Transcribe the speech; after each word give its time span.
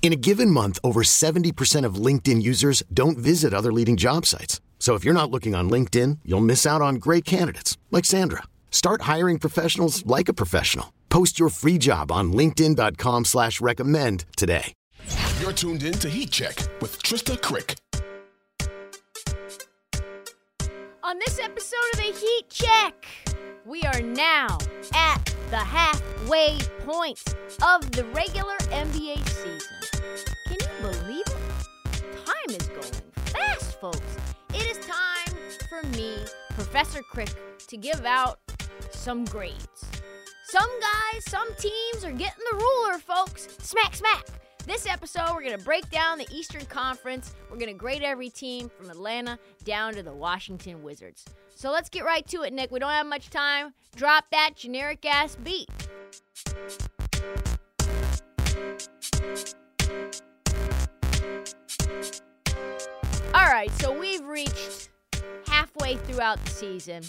In 0.00 0.12
a 0.12 0.16
given 0.16 0.50
month, 0.50 0.78
over 0.82 1.02
70% 1.02 1.84
of 1.84 1.96
LinkedIn 1.96 2.40
users 2.42 2.82
don't 2.94 3.18
visit 3.18 3.52
other 3.52 3.72
leading 3.72 3.98
job 3.98 4.24
sites. 4.24 4.62
So 4.78 4.94
if 4.94 5.04
you're 5.04 5.12
not 5.12 5.30
looking 5.30 5.54
on 5.54 5.68
LinkedIn, 5.68 6.20
you'll 6.24 6.40
miss 6.40 6.64
out 6.64 6.80
on 6.80 6.94
great 6.94 7.26
candidates 7.26 7.76
like 7.90 8.06
Sandra. 8.06 8.44
Start 8.70 9.02
hiring 9.02 9.38
professionals 9.38 10.06
like 10.06 10.30
a 10.30 10.32
professional. 10.32 10.94
Post 11.10 11.38
your 11.38 11.50
free 11.50 11.76
job 11.76 12.10
on 12.10 12.32
LinkedIn.com 12.32 13.26
slash 13.26 13.60
recommend 13.60 14.24
today. 14.36 14.72
You're 15.40 15.52
tuned 15.52 15.82
in 15.82 15.92
to 15.94 16.08
Heat 16.08 16.30
Check 16.30 16.56
with 16.80 17.00
Trista 17.02 17.40
Crick. 17.40 17.74
On 21.02 21.18
this 21.18 21.38
episode 21.38 21.76
of 21.94 21.98
the 21.98 22.12
Heat 22.18 22.50
Check, 22.50 23.06
we 23.64 23.82
are 23.82 24.00
now 24.02 24.58
at 24.94 25.34
the 25.50 25.56
halfway 25.56 26.58
point 26.84 27.22
of 27.74 27.90
the 27.92 28.04
regular 28.12 28.56
NBA 28.70 29.26
season. 29.28 29.77
Folks. 33.80 34.00
It 34.54 34.66
is 34.66 34.84
time 34.86 35.36
for 35.68 35.86
me, 35.96 36.16
Professor 36.50 37.02
Crick, 37.02 37.30
to 37.68 37.76
give 37.76 38.04
out 38.04 38.40
some 38.90 39.24
grades. 39.26 39.84
Some 40.44 40.70
guys, 40.80 41.24
some 41.28 41.48
teams 41.58 42.04
are 42.04 42.12
getting 42.12 42.42
the 42.50 42.56
ruler, 42.56 42.98
folks. 42.98 43.48
Smack, 43.60 43.94
smack. 43.94 44.26
This 44.66 44.86
episode, 44.86 45.30
we're 45.32 45.42
going 45.42 45.56
to 45.56 45.64
break 45.64 45.88
down 45.90 46.18
the 46.18 46.26
Eastern 46.32 46.64
Conference. 46.66 47.34
We're 47.50 47.58
going 47.58 47.72
to 47.72 47.78
grade 47.78 48.02
every 48.02 48.30
team 48.30 48.68
from 48.68 48.90
Atlanta 48.90 49.38
down 49.64 49.94
to 49.94 50.02
the 50.02 50.12
Washington 50.12 50.82
Wizards. 50.82 51.24
So 51.54 51.70
let's 51.70 51.88
get 51.88 52.04
right 52.04 52.26
to 52.28 52.42
it, 52.42 52.52
Nick. 52.52 52.70
We 52.70 52.78
don't 52.78 52.90
have 52.90 53.06
much 53.06 53.30
time. 53.30 53.74
Drop 53.94 54.24
that 54.30 54.50
generic 54.56 55.04
ass 55.06 55.36
beat. 55.36 55.68
Throughout 65.96 66.42
the 66.44 66.50
season. 66.50 67.02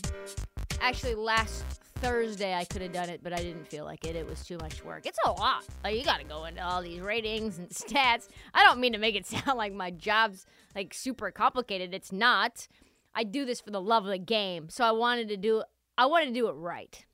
Actually, 0.82 1.16
last 1.16 1.64
Thursday 1.96 2.54
I 2.54 2.64
could 2.64 2.82
have 2.82 2.94
done 2.94 3.10
it, 3.10 3.22
but 3.22 3.34
I 3.34 3.38
didn't 3.38 3.68
feel 3.68 3.84
like 3.84 4.06
it. 4.06 4.16
It 4.16 4.28
was 4.28 4.44
too 4.46 4.58
much 4.58 4.84
work. 4.84 5.06
It's 5.06 5.18
a 5.26 5.32
lot. 5.32 5.66
Like 5.84 5.98
you 5.98 6.04
got 6.04 6.20
to 6.20 6.26
go 6.26 6.46
into 6.46 6.66
all 6.66 6.82
these 6.82 7.02
ratings 7.02 7.58
and 7.58 7.70
stats. 7.70 8.28
I 8.54 8.64
don't 8.64 8.80
mean 8.80 8.94
to 8.94 9.00
make 9.00 9.16
it 9.16 9.26
sound 9.28 9.58
like 9.58 9.74
my 9.74 9.92
job's 9.92 10.46
like 10.76 10.94
super 10.94 11.32
complicated. 11.32 11.94
It's 11.94 12.12
not. 12.12 12.68
I 13.14 13.23
do 13.23 13.45
this 13.45 13.60
for 13.60 13.72
the 13.72 13.82
love 13.82 14.06
of 14.06 14.12
the 14.12 14.18
game. 14.18 14.70
So 14.70 14.86
I 14.86 14.92
wanted 14.92 15.28
to 15.30 15.38
do 15.38 15.64
I 15.98 16.06
wanted 16.06 16.28
to 16.28 16.34
do 16.34 16.48
it 16.48 16.54
right. 16.54 17.06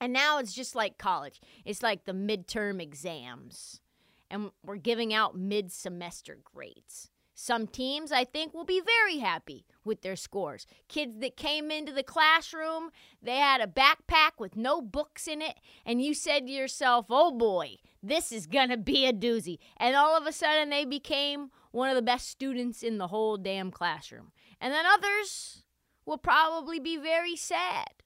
And 0.00 0.12
now 0.12 0.38
it's 0.38 0.52
just 0.52 0.74
like 0.74 0.98
college. 0.98 1.40
It's 1.64 1.82
like 1.82 2.04
the 2.04 2.12
midterm 2.12 2.80
exams. 2.80 3.80
And 4.30 4.50
we're 4.64 4.76
giving 4.76 5.14
out 5.14 5.36
mid-semester 5.36 6.38
grades. 6.44 7.10
Some 7.40 7.68
teams, 7.68 8.10
I 8.10 8.24
think, 8.24 8.52
will 8.52 8.64
be 8.64 8.82
very 8.84 9.18
happy 9.18 9.64
with 9.84 10.02
their 10.02 10.16
scores. 10.16 10.66
Kids 10.88 11.20
that 11.20 11.36
came 11.36 11.70
into 11.70 11.92
the 11.92 12.02
classroom, 12.02 12.90
they 13.22 13.36
had 13.36 13.60
a 13.60 13.68
backpack 13.68 14.40
with 14.40 14.56
no 14.56 14.82
books 14.82 15.28
in 15.28 15.40
it, 15.40 15.54
and 15.86 16.02
you 16.02 16.14
said 16.14 16.48
to 16.48 16.52
yourself, 16.52 17.06
oh 17.10 17.30
boy, 17.30 17.76
this 18.02 18.32
is 18.32 18.48
going 18.48 18.70
to 18.70 18.76
be 18.76 19.06
a 19.06 19.12
doozy. 19.12 19.58
And 19.76 19.94
all 19.94 20.16
of 20.16 20.26
a 20.26 20.32
sudden, 20.32 20.70
they 20.70 20.84
became 20.84 21.52
one 21.70 21.88
of 21.88 21.94
the 21.94 22.02
best 22.02 22.28
students 22.28 22.82
in 22.82 22.98
the 22.98 23.06
whole 23.06 23.36
damn 23.36 23.70
classroom. 23.70 24.32
And 24.60 24.74
then 24.74 24.84
others 24.84 25.62
will 26.04 26.18
probably 26.18 26.80
be 26.80 26.96
very 26.96 27.36
sad. 27.36 28.02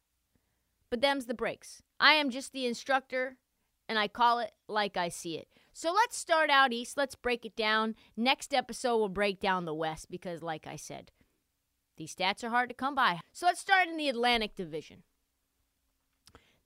But 0.91 1.01
them's 1.01 1.25
the 1.25 1.33
breaks. 1.33 1.83
I 1.99 2.13
am 2.15 2.29
just 2.29 2.53
the 2.53 2.67
instructor, 2.67 3.39
and 3.89 3.99
I 3.99 4.09
call 4.09 4.41
it 4.41 4.53
like 4.69 4.99
I 4.99 5.09
see 5.09 5.39
it. 5.39 5.49
So 5.73 5.93
let's 5.93 6.17
start 6.17 6.51
out 6.51 6.73
east. 6.73 6.97
Let's 6.97 7.15
break 7.15 7.45
it 7.45 7.57
down. 7.57 7.95
Next 8.17 8.53
episode, 8.53 8.99
we'll 8.99 9.09
break 9.09 9.41
down 9.41 9.65
the 9.65 9.75
west 9.75 10.11
because, 10.11 10.43
like 10.43 10.67
I 10.67 10.77
said, 10.77 11.11
these 11.97 12.15
stats 12.15 12.45
are 12.45 12.51
hard 12.51 12.69
to 12.69 12.75
come 12.75 12.95
by. 12.95 13.21
So 13.33 13.47
let's 13.47 13.61
start 13.61 13.89
in 13.89 13.97
the 13.97 14.09
Atlantic 14.09 14.55
Division. 14.55 15.03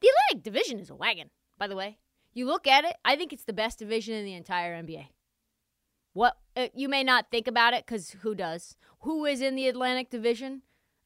The 0.00 0.08
Atlantic 0.08 0.44
Division 0.44 0.78
is 0.78 0.90
a 0.90 0.94
wagon, 0.94 1.30
by 1.58 1.66
the 1.66 1.76
way. 1.76 1.98
You 2.34 2.46
look 2.46 2.66
at 2.66 2.84
it, 2.84 2.96
I 3.04 3.16
think 3.16 3.32
it's 3.32 3.44
the 3.44 3.52
best 3.52 3.78
division 3.78 4.14
in 4.14 4.24
the 4.24 4.34
entire 4.34 4.80
NBA. 4.82 5.06
What 6.12 6.36
uh, 6.56 6.68
you 6.74 6.88
may 6.88 7.04
not 7.04 7.30
think 7.30 7.46
about 7.46 7.74
it 7.74 7.86
because 7.86 8.10
who 8.22 8.34
does? 8.34 8.76
Who 9.00 9.24
is 9.24 9.40
in 9.40 9.54
the 9.54 9.68
Atlantic 9.68 10.10
Division? 10.10 10.62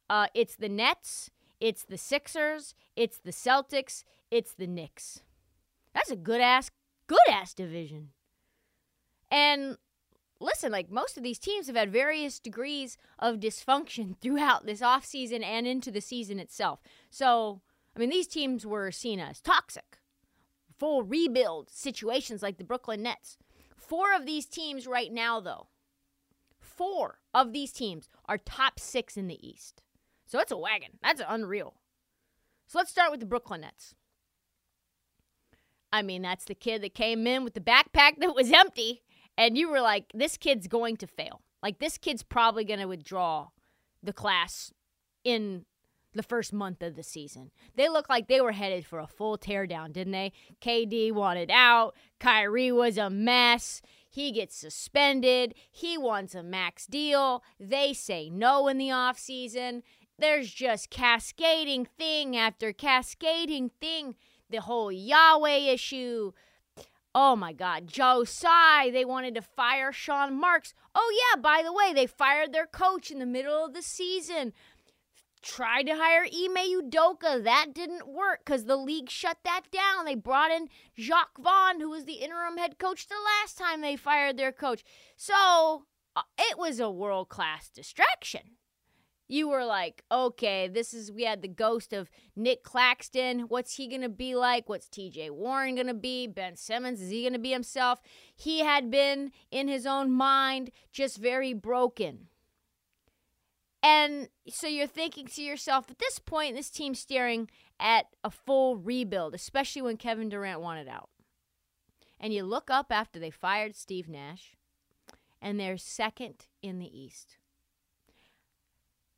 Uh, 0.09 0.27
it's 0.35 0.57
the 0.57 0.69
Nets, 0.69 1.31
it's 1.61 1.85
the 1.85 1.99
Sixers, 1.99 2.75
it's 2.97 3.19
the 3.19 3.31
Celtics, 3.31 4.05
it's 4.31 4.55
the 4.55 4.67
Knicks. 4.67 5.21
That's 5.95 6.11
a 6.11 6.17
good 6.17 6.41
ass, 6.41 6.71
good 7.11 7.19
ass 7.29 7.53
division. 7.53 8.11
And 9.33 9.79
listen, 10.39 10.71
like 10.71 10.93
most 10.93 11.17
of 11.17 11.25
these 11.25 11.41
teams 11.41 11.67
have 11.67 11.75
had 11.75 11.93
various 11.93 12.39
degrees 12.39 12.97
of 13.19 13.41
dysfunction 13.41 14.15
throughout 14.21 14.65
this 14.65 14.81
offseason 14.81 15.45
and 15.45 15.67
into 15.67 15.91
the 15.91 16.01
season 16.01 16.39
itself. 16.39 16.81
So, 17.11 17.63
I 17.97 17.99
mean, 17.99 18.11
these 18.11 18.29
teams 18.29 18.65
were 18.65 18.93
seen 18.93 19.19
as 19.19 19.41
toxic, 19.41 19.99
full 20.79 21.03
rebuild 21.03 21.69
situations 21.69 22.45
like 22.45 22.59
the 22.59 22.65
Brooklyn 22.65 23.03
Nets. 23.03 23.37
Four 23.77 24.15
of 24.15 24.25
these 24.25 24.47
teams 24.47 24.87
right 24.87 25.13
now, 25.13 25.41
though, 25.41 25.67
four 26.61 27.19
of 27.35 27.53
these 27.53 27.73
teams 27.73 28.09
are 28.27 28.39
top 28.39 28.79
six 28.79 29.17
in 29.17 29.27
the 29.27 29.45
East. 29.45 29.83
So 30.27 30.39
it's 30.39 30.53
a 30.53 30.57
wagon. 30.57 30.99
That's 31.03 31.21
unreal. 31.29 31.75
So 32.69 32.79
let's 32.79 32.93
start 32.93 33.11
with 33.11 33.19
the 33.19 33.27
Brooklyn 33.27 33.63
Nets. 33.63 33.97
I 35.93 36.03
mean, 36.03 36.23
that's 36.23 36.45
the 36.45 36.55
kid 36.55 36.83
that 36.83 36.95
came 36.95 37.27
in 37.27 37.45
with 37.45 37.55
the 37.55 37.61
backpack 37.61 38.19
that 38.19 38.35
was 38.35 38.53
empty, 38.53 39.03
and 39.37 39.59
you 39.59 39.69
were 39.69 39.81
like, 39.81 40.11
this 40.15 40.37
kid's 40.37 40.69
going 40.69 40.97
to 40.99 41.07
fail. 41.07 41.43
Like, 41.63 41.79
this 41.79 41.99
kid's 41.99 42.23
probably 42.23 42.65
going 42.65 42.81
to 42.81 42.87
withdraw 42.87 43.49
the 44.03 44.13
class 44.13 44.73
in 45.25 45.65
the 46.15 46.23
first 46.23 46.53
month 46.53 46.83
of 46.83 46.97
the 46.97 47.03
season. 47.03 47.51
They 47.77 47.89
looked 47.89 48.11
like 48.11 48.29
they 48.29 48.41
were 48.41 48.53
headed 48.53 48.85
for 48.85 48.99
a 48.99 49.07
full 49.07 49.39
teardown, 49.39 49.93
didn't 49.93 50.13
they? 50.13 50.33
KD 50.61 51.13
wanted 51.13 51.51
out. 51.51 51.95
Kyrie 52.19 52.73
was 52.73 52.99
a 52.99 53.11
mess. 53.11 53.81
He 54.09 54.33
gets 54.33 54.57
suspended. 54.57 55.55
He 55.71 55.97
wants 55.97 56.35
a 56.35 56.43
max 56.43 56.87
deal. 56.87 57.45
They 57.61 57.93
say 57.93 58.29
no 58.29 58.67
in 58.67 58.79
the 58.79 58.89
offseason. 58.89 59.83
There's 60.19 60.51
just 60.51 60.91
cascading 60.91 61.87
thing 61.97 62.37
after 62.37 62.73
cascading 62.73 63.71
thing. 63.81 64.17
The 64.51 64.61
whole 64.61 64.93
Yahweh 64.93 65.73
issue. 65.73 66.33
Oh 67.15 67.37
my 67.37 67.53
God. 67.53 67.87
Joe 67.87 68.25
Tsai, 68.25 68.91
they 68.91 69.05
wanted 69.05 69.35
to 69.37 69.43
fire 69.43 69.93
Sean 69.93 70.39
Marks. 70.39 70.75
Oh, 70.95 71.13
yeah, 71.35 71.41
by 71.41 71.63
the 71.65 71.73
way, 71.73 71.93
they 71.93 72.07
fired 72.07 72.53
their 72.53 72.67
coach 72.67 73.11
in 73.11 73.19
the 73.19 73.27
middle 73.27 73.65
of 73.65 73.75
the 73.75 73.83
season 73.83 74.53
tried 75.43 75.85
to 75.85 75.97
hire 75.97 76.25
Ime 76.25 76.91
Udoka. 76.91 77.43
That 77.43 77.69
didn't 77.75 78.09
work 78.09 78.41
because 78.45 78.65
the 78.65 78.77
league 78.77 79.11
shut 79.11 79.39
that 79.45 79.63
down. 79.73 80.05
They 80.05 80.15
brought 80.15 80.51
in 80.51 80.69
Jacque 80.97 81.39
Vaughn, 81.39 81.81
who 81.81 81.91
was 81.91 82.05
the 82.05 82.15
interim 82.15 82.59
head 82.59 82.79
coach 82.79 83.09
the 83.09 83.15
last 83.15 83.57
time 83.57 83.81
they 83.81 83.97
fired 83.97 84.37
their 84.37 84.53
coach. 84.53 84.85
So 85.17 85.85
uh, 86.15 86.23
it 86.39 86.59
was 86.59 86.81
a 86.81 86.91
world 86.91 87.29
class 87.29 87.71
distraction. 87.71 88.57
You 89.31 89.49
were 89.49 89.65
like, 89.65 90.03
okay, 90.11 90.67
this 90.67 90.93
is, 90.93 91.13
we 91.13 91.23
had 91.23 91.41
the 91.41 91.47
ghost 91.47 91.93
of 91.93 92.11
Nick 92.35 92.65
Claxton. 92.65 93.43
What's 93.43 93.77
he 93.77 93.89
to 93.89 94.09
be 94.09 94.35
like? 94.35 94.69
What's 94.69 94.89
TJ 94.89 95.31
Warren 95.31 95.77
to 95.77 95.95
be? 95.95 96.27
Ben 96.27 96.57
Simmons, 96.57 97.01
is 97.01 97.11
he 97.11 97.31
to 97.31 97.39
be 97.39 97.53
himself? 97.53 98.01
He 98.35 98.65
had 98.65 98.91
been 98.91 99.31
in 99.53 99.69
his 99.69 99.87
own 99.87 100.11
mind 100.11 100.73
just 100.91 101.17
very 101.19 101.55
broken. 101.55 102.27
And 103.85 104.31
so 104.49 104.67
you're 104.67 104.89
thinking 104.89 105.29
to 105.29 105.43
yourself, 105.43 105.89
at 105.89 106.01
this 106.01 106.19
point, 106.19 106.57
this 106.57 106.69
team's 106.69 106.99
staring 106.99 107.49
at 107.79 108.07
a 108.25 108.31
full 108.31 108.79
rebuild, 108.79 109.37
especially 109.37 109.83
when 109.83 109.97
Kevin 109.97 110.29
Durant 110.29 110.61
wanted 110.61 110.89
out. 110.89 111.09
And 112.19 112.35
you 112.35 112.43
look 112.43 112.69
up 112.69 112.91
after 112.91 113.21
they 113.21 113.31
fired 113.31 113.77
Steve 113.77 114.09
Nash, 114.09 114.57
and 115.41 115.61
they're 115.61 115.79
second 115.79 116.47
in 116.63 116.81
the 116.81 117.01
East. 117.01 117.37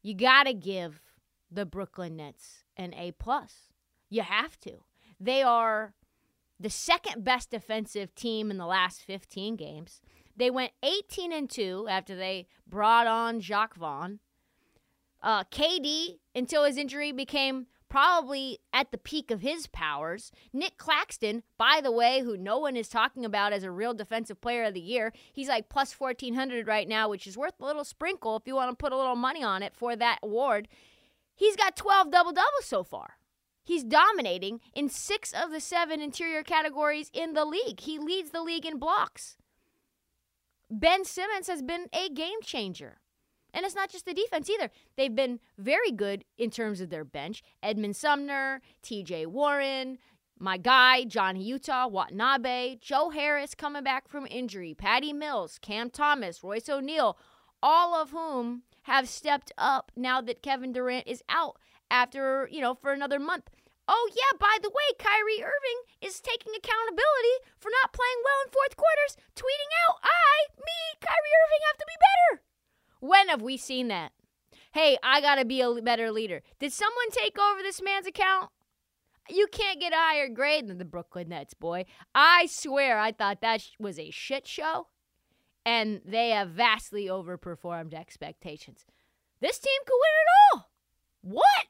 You 0.02 0.14
got 0.14 0.44
to 0.44 0.54
give 0.54 1.00
the 1.50 1.66
Brooklyn 1.66 2.16
Nets 2.16 2.64
an 2.76 2.94
A 2.94 3.12
plus. 3.12 3.68
You 4.10 4.22
have 4.22 4.58
to. 4.60 4.84
They 5.20 5.42
are 5.42 5.94
the 6.58 6.70
second 6.70 7.24
best 7.24 7.50
defensive 7.50 8.14
team 8.14 8.50
in 8.50 8.58
the 8.58 8.66
last 8.66 9.02
15 9.02 9.56
games. 9.56 10.00
They 10.36 10.50
went 10.50 10.72
18 10.82 11.32
and 11.32 11.48
2 11.48 11.86
after 11.88 12.16
they 12.16 12.46
brought 12.66 13.06
on 13.06 13.40
Jacque 13.40 13.74
Vaughn. 13.74 14.20
Uh, 15.22 15.44
KD, 15.44 16.18
until 16.34 16.64
his 16.64 16.76
injury, 16.76 17.12
became 17.12 17.66
probably 17.92 18.58
at 18.72 18.90
the 18.90 18.96
peak 18.96 19.30
of 19.30 19.42
his 19.42 19.66
powers. 19.66 20.32
Nick 20.50 20.78
Claxton, 20.78 21.42
by 21.58 21.78
the 21.82 21.92
way, 21.92 22.22
who 22.22 22.38
no 22.38 22.58
one 22.58 22.74
is 22.74 22.88
talking 22.88 23.22
about 23.22 23.52
as 23.52 23.64
a 23.64 23.70
real 23.70 23.92
defensive 23.92 24.40
player 24.40 24.64
of 24.64 24.72
the 24.72 24.80
year, 24.80 25.12
he's 25.30 25.48
like 25.48 25.68
plus 25.68 25.92
1400 25.92 26.66
right 26.66 26.88
now, 26.88 27.10
which 27.10 27.26
is 27.26 27.36
worth 27.36 27.52
a 27.60 27.66
little 27.66 27.84
sprinkle 27.84 28.34
if 28.34 28.46
you 28.46 28.54
want 28.54 28.70
to 28.70 28.82
put 28.82 28.94
a 28.94 28.96
little 28.96 29.14
money 29.14 29.44
on 29.44 29.62
it 29.62 29.74
for 29.76 29.94
that 29.94 30.20
award. 30.22 30.68
He's 31.34 31.54
got 31.54 31.76
12 31.76 32.10
double 32.10 32.32
doubles 32.32 32.64
so 32.64 32.82
far. 32.82 33.18
He's 33.62 33.84
dominating 33.84 34.60
in 34.74 34.88
six 34.88 35.34
of 35.34 35.50
the 35.50 35.60
seven 35.60 36.00
interior 36.00 36.42
categories 36.42 37.10
in 37.12 37.34
the 37.34 37.44
league. 37.44 37.80
He 37.80 37.98
leads 37.98 38.30
the 38.30 38.40
league 38.40 38.64
in 38.64 38.78
blocks. 38.78 39.36
Ben 40.70 41.04
Simmons 41.04 41.46
has 41.46 41.60
been 41.60 41.88
a 41.92 42.08
game 42.08 42.40
changer. 42.42 43.01
And 43.54 43.64
it's 43.64 43.74
not 43.74 43.90
just 43.90 44.06
the 44.06 44.14
defense 44.14 44.48
either. 44.48 44.70
They've 44.96 45.14
been 45.14 45.40
very 45.58 45.90
good 45.90 46.24
in 46.38 46.50
terms 46.50 46.80
of 46.80 46.90
their 46.90 47.04
bench. 47.04 47.42
Edmund 47.62 47.96
Sumner, 47.96 48.60
TJ 48.82 49.26
Warren, 49.26 49.98
my 50.38 50.56
guy, 50.56 51.04
Johnny 51.04 51.42
Utah, 51.44 51.86
Watanabe, 51.86 52.78
Joe 52.80 53.10
Harris 53.10 53.54
coming 53.54 53.84
back 53.84 54.08
from 54.08 54.26
injury, 54.28 54.74
Patty 54.74 55.12
Mills, 55.12 55.58
Cam 55.60 55.90
Thomas, 55.90 56.42
Royce 56.42 56.68
O'Neale, 56.68 57.16
all 57.62 57.94
of 57.94 58.10
whom 58.10 58.62
have 58.82 59.08
stepped 59.08 59.52
up 59.56 59.92
now 59.94 60.20
that 60.20 60.42
Kevin 60.42 60.72
Durant 60.72 61.06
is 61.06 61.22
out 61.28 61.58
after, 61.90 62.48
you 62.50 62.60
know, 62.60 62.74
for 62.74 62.92
another 62.92 63.20
month. 63.20 63.50
Oh, 63.86 64.10
yeah, 64.16 64.36
by 64.38 64.58
the 64.62 64.70
way, 64.70 64.88
Kyrie 64.98 65.42
Irving 65.42 65.80
is 66.00 66.20
taking 66.20 66.54
accountability 66.56 67.36
for 67.58 67.70
not 67.82 67.92
playing 67.92 68.20
well 68.24 68.42
in 68.46 68.50
fourth 68.50 68.76
quarters, 68.76 69.16
tweeting 69.36 69.70
out, 69.86 69.98
I, 70.02 70.54
me, 70.58 70.98
Kyrie 71.00 71.36
Irving 71.38 71.62
have 71.66 71.78
to 71.78 71.86
be 71.86 71.98
better. 71.98 72.51
When 73.02 73.28
have 73.30 73.42
we 73.42 73.56
seen 73.56 73.88
that? 73.88 74.12
Hey, 74.70 74.96
I 75.02 75.20
got 75.20 75.34
to 75.34 75.44
be 75.44 75.60
a 75.60 75.82
better 75.82 76.12
leader. 76.12 76.40
Did 76.60 76.72
someone 76.72 77.10
take 77.10 77.36
over 77.36 77.60
this 77.60 77.82
man's 77.82 78.06
account? 78.06 78.50
You 79.28 79.48
can't 79.50 79.80
get 79.80 79.92
a 79.92 79.96
higher 79.96 80.28
grade 80.28 80.68
than 80.68 80.78
the 80.78 80.84
Brooklyn 80.84 81.30
Nets, 81.30 81.52
boy. 81.52 81.84
I 82.14 82.46
swear 82.46 83.00
I 83.00 83.10
thought 83.10 83.40
that 83.40 83.66
was 83.80 83.98
a 83.98 84.10
shit 84.10 84.46
show, 84.46 84.86
and 85.66 86.00
they 86.04 86.30
have 86.30 86.50
vastly 86.50 87.06
overperformed 87.06 87.92
expectations. 87.92 88.86
This 89.40 89.58
team 89.58 89.80
could 89.84 89.94
win 89.94 90.12
it 90.20 90.54
all. 90.54 90.70
What? 91.22 91.66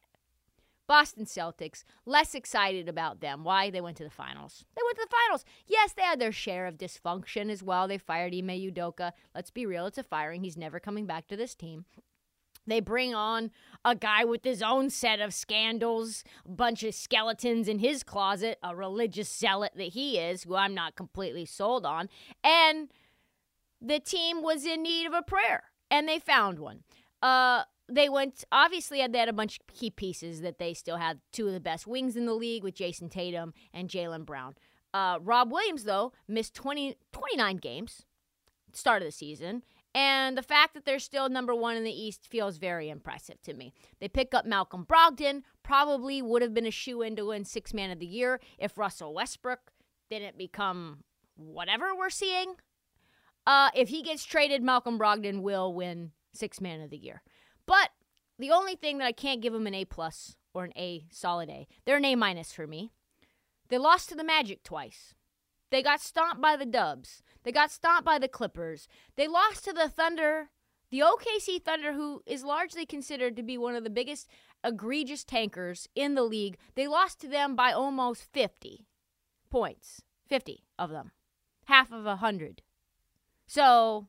Boston 0.93 1.25
Celtics, 1.25 1.85
less 2.05 2.35
excited 2.35 2.87
about 2.87 3.23
them. 3.23 3.45
Why? 3.45 3.71
They 3.71 3.81
went 3.81 3.97
to 3.97 4.05
the 4.05 4.11
finals. 4.11 4.67
They 4.77 4.83
went 4.85 4.99
to 4.99 5.07
the 5.09 5.17
finals. 5.27 5.43
Yes, 5.67 5.95
they 5.95 6.03
had 6.03 6.21
their 6.21 6.33
share 6.33 6.67
of 6.67 6.77
dysfunction 6.77 7.49
as 7.49 7.63
well. 7.63 7.89
They 7.89 7.97
fired 7.97 8.35
Ime 8.35 8.49
Udoka. 8.49 9.13
Let's 9.35 9.51
be 9.51 9.65
real, 9.65 9.87
it's 9.87 9.97
a 9.97 10.03
firing. 10.03 10.45
He's 10.45 10.59
never 10.59 10.79
coming 10.79 11.07
back 11.07 11.29
to 11.29 11.37
this 11.37 11.55
team. 11.55 11.87
They 12.67 12.81
bring 12.81 13.15
on 13.15 13.53
a 13.87 13.95
guy 13.95 14.27
with 14.27 14.45
his 14.45 14.63
own 14.63 14.91
set 14.91 15.19
of 15.19 15.33
scandals, 15.33 16.25
a 16.45 16.51
bunch 16.51 16.83
of 16.83 16.95
skeletons 16.95 17.69
in 17.69 17.79
his 17.79 18.03
closet, 18.03 18.59
a 18.63 18.77
religious 18.77 19.35
zealot 19.35 19.73
that 19.77 19.95
he 19.95 20.19
is, 20.19 20.43
who 20.43 20.57
I'm 20.57 20.75
not 20.75 20.95
completely 20.95 21.47
sold 21.47 21.87
on. 21.87 22.11
And 22.45 22.91
the 23.81 23.99
team 23.99 24.43
was 24.43 24.67
in 24.67 24.83
need 24.83 25.07
of 25.07 25.15
a 25.15 25.23
prayer, 25.23 25.71
and 25.91 26.07
they 26.07 26.19
found 26.19 26.59
one. 26.59 26.81
Uh, 27.23 27.63
they 27.89 28.09
went 28.09 28.45
obviously 28.51 29.07
they 29.07 29.19
had 29.19 29.29
a 29.29 29.33
bunch 29.33 29.59
of 29.59 29.67
key 29.75 29.91
pieces 29.91 30.41
that 30.41 30.59
they 30.59 30.75
still 30.75 30.97
had 30.97 31.21
two 31.33 31.47
of 31.47 31.53
the 31.53 31.61
best 31.61 31.87
wings 31.87 32.17
in 32.17 32.27
the 32.27 32.35
league 32.35 32.65
with 32.65 32.75
Jayson 32.75 33.09
Tatum 33.09 33.53
and 33.73 33.89
Jaylen 33.89 34.25
Brown. 34.25 34.55
Uh, 34.95 35.19
Rob 35.21 35.53
Williams 35.53 35.85
though 35.85 36.13
missed 36.27 36.55
20, 36.55 36.97
29 37.13 37.57
games 37.59 38.05
start 38.73 39.03
of 39.03 39.09
the 39.09 39.13
season. 39.13 39.63
And 39.95 40.39
the 40.39 40.43
fact 40.43 40.73
that 40.73 40.87
they're 40.87 40.99
still 40.99 41.29
number 41.29 41.55
one 41.55 41.77
in 41.77 41.85
the 41.85 41.91
East 41.93 42.27
feels 42.27 42.57
very 42.57 42.89
impressive 42.89 43.43
to 43.43 43.53
me. 43.53 43.75
They 44.01 44.09
pick 44.09 44.33
up 44.33 44.47
Malcolm 44.47 44.87
Brogdon, 44.87 45.43
probably 45.63 46.23
would 46.23 46.41
have 46.41 46.55
been 46.55 46.67
a 46.67 46.71
shoe 46.71 47.03
in 47.03 47.15
to 47.17 47.27
win 47.27 47.45
six 47.45 47.75
man 47.75 47.91
of 47.91 47.99
the 47.99 48.07
year 48.07 48.41
if 48.59 48.79
Russell 48.79 49.13
Westbrook 49.13 49.71
didn't 50.09 50.39
become 50.39 51.05
whatever 51.37 51.95
we're 51.95 52.11
seeing. 52.11 52.55
Uh, 53.47 53.71
if 53.75 53.89
he 53.89 54.03
gets 54.03 54.25
traded, 54.25 54.63
Malcolm 54.63 54.99
Brogdon 54.99 55.43
will 55.43 55.75
win 55.75 56.13
six 56.33 56.61
man 56.61 56.81
of 56.81 56.91
the 56.91 56.97
year. 56.97 57.23
But 57.67 57.91
the 58.39 58.51
only 58.51 58.75
thing 58.75 58.99
that 58.99 59.07
I 59.07 59.13
can't 59.13 59.41
give 59.41 59.53
them 59.53 59.67
an 59.67 59.75
A 59.75 59.85
plus 59.85 60.37
or 60.55 60.65
an 60.65 60.73
A 60.77 61.07
solid 61.11 61.49
A, 61.49 61.67
they're 61.85 61.97
an 61.97 62.05
A 62.05 62.15
minus 62.15 62.53
for 62.53 62.67
me. 62.67 62.93
They 63.69 63.79
lost 63.79 64.09
to 64.09 64.15
the 64.15 64.25
Magic 64.25 64.63
twice. 64.63 65.15
They 65.71 65.83
got 65.83 66.01
stomped 66.01 66.43
by 66.43 66.57
the 66.57 66.67
Dubs. 66.67 67.23
They 67.45 67.53
got 67.53 67.71
stomped 67.71 68.05
by 68.05 68.19
the 68.19 68.29
Clippers. 68.29 68.89
They 69.17 69.27
lost 69.27 69.65
to 69.65 69.73
the 69.73 69.89
Thunder, 69.89 70.51
the 70.91 71.01
OKC 71.01 71.63
Thunder, 71.63 71.95
who 71.95 72.23
is 72.27 72.45
largely 72.45 72.85
considered 72.85 73.37
to 73.37 73.43
be 73.43 73.57
one 73.57 73.75
of 73.75 73.83
the 73.83 73.89
biggest 73.89 74.29
egregious 74.63 75.25
tankers 75.25 75.89
in 75.95 76.15
the 76.15 76.25
league. 76.25 76.59
They 76.75 76.87
lost 76.87 77.21
to 77.23 77.29
them 77.29 77.57
by 77.57 77.73
almost 77.73 78.31
50 78.33 78.87
points. 79.51 80.03
50 80.29 80.65
of 80.79 80.91
them. 80.91 81.13
Half 81.65 81.93
of 81.93 82.05
a 82.05 82.17
100. 82.21 82.63
So 83.47 84.09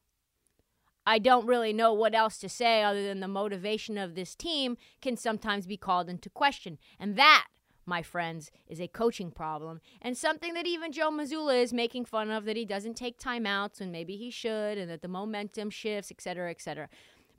I 1.05 1.19
don't 1.19 1.45
really 1.45 1.73
know 1.73 1.93
what 1.93 2.15
else 2.15 2.37
to 2.39 2.49
say 2.49 2.83
other 2.83 3.03
than 3.03 3.19
the 3.19 3.27
motivation 3.27 3.97
of 3.97 4.15
this 4.15 4.35
team 4.35 4.77
can 5.01 5.17
sometimes 5.17 5.67
be 5.67 5.77
called 5.77 6.09
into 6.09 6.29
question. 6.29 6.77
And 6.99 7.17
that, 7.17 7.47
my 7.85 8.01
friends, 8.01 8.51
is 8.67 8.79
a 8.79 8.87
coaching 8.87 9.29
problem 9.29 9.81
and 10.01 10.17
something 10.17 10.53
that 10.53 10.65
even 10.65 10.93
Joe 10.93 11.11
Mazzulla 11.11 11.61
is 11.61 11.73
making 11.73 12.05
fun 12.05 12.31
of 12.31 12.45
that 12.45 12.55
he 12.55 12.65
doesn't 12.65 12.95
take 12.95 13.19
timeouts 13.19 13.81
when 13.81 13.91
maybe 13.91 14.15
he 14.15 14.31
should 14.31 14.77
and 14.77 14.89
that 14.89 15.01
the 15.01 15.07
momentum 15.09 15.69
shifts, 15.69 16.11
et 16.11 16.21
cetera, 16.21 16.49
et 16.49 16.61
cetera. 16.61 16.87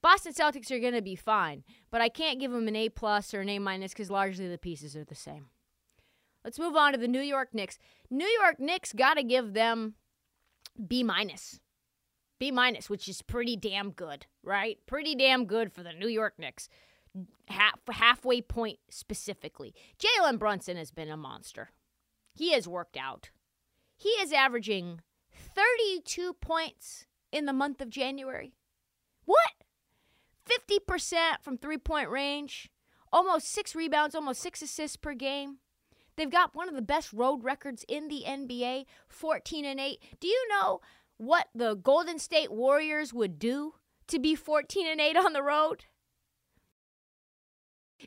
Boston 0.02 0.34
Celtics 0.34 0.70
are 0.70 0.80
going 0.80 0.92
to 0.92 1.00
be 1.00 1.16
fine, 1.16 1.64
but 1.90 2.02
I 2.02 2.10
can't 2.10 2.38
give 2.38 2.52
them 2.52 2.68
an 2.68 2.76
A 2.76 2.90
plus 2.90 3.32
or 3.32 3.40
an 3.40 3.48
A 3.48 3.58
minus 3.58 3.92
because 3.92 4.10
largely 4.10 4.46
the 4.46 4.58
pieces 4.58 4.94
are 4.94 5.04
the 5.04 5.14
same. 5.14 5.46
Let's 6.44 6.58
move 6.58 6.76
on 6.76 6.92
to 6.92 6.98
the 6.98 7.08
New 7.08 7.22
York 7.22 7.54
Knicks. 7.54 7.78
New 8.10 8.26
York 8.26 8.60
Knicks 8.60 8.92
got 8.92 9.14
to 9.14 9.22
give 9.22 9.54
them 9.54 9.94
B 10.86 11.02
minus. 11.02 11.58
Minus, 12.50 12.90
which 12.90 13.08
is 13.08 13.22
pretty 13.22 13.56
damn 13.56 13.90
good, 13.90 14.26
right? 14.42 14.78
Pretty 14.86 15.14
damn 15.14 15.46
good 15.46 15.72
for 15.72 15.82
the 15.82 15.92
New 15.92 16.08
York 16.08 16.34
Knicks. 16.38 16.68
Half, 17.48 17.80
halfway 17.90 18.40
point 18.40 18.78
specifically. 18.90 19.74
Jalen 19.98 20.38
Brunson 20.38 20.76
has 20.76 20.90
been 20.90 21.10
a 21.10 21.16
monster. 21.16 21.70
He 22.32 22.52
has 22.52 22.66
worked 22.66 22.96
out. 22.96 23.30
He 23.96 24.08
is 24.10 24.32
averaging 24.32 25.00
32 25.32 26.34
points 26.34 27.06
in 27.30 27.46
the 27.46 27.52
month 27.52 27.80
of 27.80 27.90
January. 27.90 28.54
What? 29.24 29.52
50% 30.46 31.42
from 31.42 31.56
three 31.56 31.78
point 31.78 32.10
range, 32.10 32.70
almost 33.12 33.48
six 33.48 33.74
rebounds, 33.74 34.14
almost 34.14 34.40
six 34.40 34.60
assists 34.62 34.96
per 34.96 35.14
game. 35.14 35.58
They've 36.16 36.30
got 36.30 36.54
one 36.54 36.68
of 36.68 36.74
the 36.74 36.82
best 36.82 37.12
road 37.12 37.42
records 37.42 37.84
in 37.88 38.08
the 38.08 38.24
NBA, 38.26 38.86
14 39.08 39.64
and 39.64 39.80
8. 39.80 39.98
Do 40.20 40.28
you 40.28 40.48
know 40.48 40.80
what 41.18 41.48
the 41.54 41.74
Golden 41.74 42.18
State 42.18 42.52
Warriors 42.52 43.12
would 43.12 43.38
do 43.38 43.74
to 44.08 44.18
be 44.18 44.34
14 44.34 44.86
and 44.86 45.00
8 45.00 45.16
on 45.16 45.32
the 45.32 45.42
road? 45.42 45.84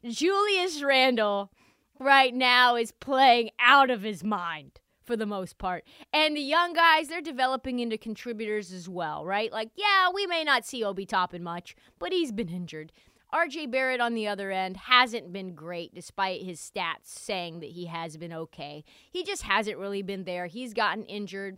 Julius 0.08 0.84
Randle 0.84 1.52
right 2.00 2.34
now 2.34 2.76
is 2.76 2.92
playing 2.92 3.50
out 3.60 3.90
of 3.90 4.04
his 4.04 4.24
mind 4.24 4.80
for 5.04 5.16
the 5.16 5.26
most 5.26 5.58
part. 5.58 5.86
And 6.14 6.36
the 6.36 6.42
young 6.42 6.74
guys, 6.74 7.08
they're 7.08 7.22
developing 7.22 7.80
into 7.80 7.98
contributors 7.98 8.72
as 8.72 8.88
well, 8.90 9.26
right? 9.26 9.52
Like, 9.52 9.72
yeah, 9.76 10.10
we 10.14 10.28
may 10.28 10.44
not 10.44 10.66
see 10.66 10.84
Obi 10.84 11.06
Toppin 11.06 11.44
much, 11.44 11.76
but 11.98 12.12
he's 12.12 12.32
been 12.32 12.50
injured. 12.50 12.92
RJ 13.34 13.72
Barrett, 13.72 14.00
on 14.00 14.14
the 14.14 14.28
other 14.28 14.52
end, 14.52 14.78
hasn't 14.78 15.34
been 15.34 15.54
great 15.54 15.94
despite 15.94 16.44
his 16.44 16.60
stats 16.60 17.08
saying 17.08 17.60
that 17.60 17.72
he 17.72 17.86
has 17.88 18.16
been 18.18 18.32
okay. 18.32 18.84
He 19.10 19.24
just 19.24 19.44
hasn't 19.44 19.78
really 19.78 20.02
been 20.02 20.24
there. 20.24 20.48
He's 20.48 20.74
gotten 20.74 21.04
injured. 21.06 21.58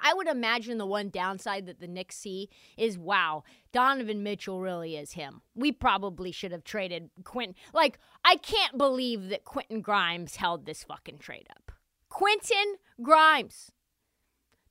I 0.00 0.12
would 0.14 0.28
imagine 0.28 0.78
the 0.78 0.86
one 0.86 1.08
downside 1.08 1.66
that 1.66 1.80
the 1.80 1.88
Knicks 1.88 2.16
see 2.16 2.48
is 2.76 2.98
wow, 2.98 3.44
Donovan 3.72 4.22
Mitchell 4.22 4.60
really 4.60 4.96
is 4.96 5.12
him. 5.12 5.42
We 5.54 5.72
probably 5.72 6.32
should 6.32 6.52
have 6.52 6.64
traded 6.64 7.10
Quentin. 7.24 7.54
Like, 7.72 7.98
I 8.24 8.36
can't 8.36 8.76
believe 8.76 9.28
that 9.28 9.44
Quentin 9.44 9.80
Grimes 9.80 10.36
held 10.36 10.66
this 10.66 10.84
fucking 10.84 11.18
trade 11.18 11.46
up. 11.50 11.72
Quentin 12.08 12.76
Grimes. 13.02 13.70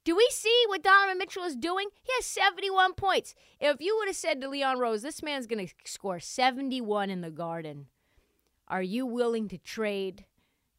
Do 0.03 0.15
we 0.15 0.27
see 0.31 0.63
what 0.67 0.83
Donovan 0.83 1.17
Mitchell 1.17 1.43
is 1.43 1.55
doing? 1.55 1.87
He 2.01 2.11
has 2.17 2.25
71 2.25 2.93
points. 2.93 3.33
If 3.59 3.79
you 3.79 3.95
would 3.97 4.09
have 4.09 4.17
said 4.17 4.41
to 4.41 4.49
Leon 4.49 4.79
Rose, 4.79 5.01
this 5.01 5.23
man's 5.23 5.47
going 5.47 5.65
to 5.65 5.73
score 5.85 6.19
71 6.19 7.09
in 7.09 7.21
the 7.21 7.31
garden, 7.31 7.87
are 8.67 8.83
you 8.83 9.05
willing 9.05 9.47
to 9.47 9.57
trade 9.57 10.25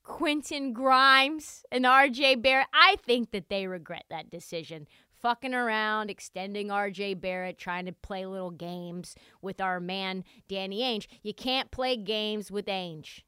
Quentin 0.04 0.72
Grimes 0.74 1.64
and 1.72 1.84
RJ 1.84 2.42
Barrett? 2.42 2.68
I 2.72 2.96
think 3.04 3.30
that 3.32 3.48
they 3.48 3.66
regret 3.66 4.04
that 4.10 4.30
decision. 4.30 4.86
Fucking 5.20 5.54
around, 5.54 6.10
extending 6.10 6.68
RJ 6.68 7.20
Barrett, 7.20 7.58
trying 7.58 7.86
to 7.86 7.92
play 7.92 8.26
little 8.26 8.50
games 8.50 9.16
with 9.40 9.60
our 9.60 9.80
man 9.80 10.22
Danny 10.46 10.82
Ainge. 10.82 11.06
You 11.22 11.32
can't 11.32 11.70
play 11.70 11.96
games 11.96 12.50
with 12.50 12.66
Ainge. 12.66 13.22